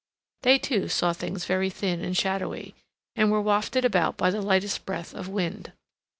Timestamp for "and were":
3.15-3.39